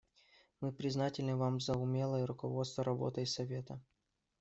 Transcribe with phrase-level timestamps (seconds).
[0.61, 3.79] Мы признательны Вам за умелое руководство работой Совета.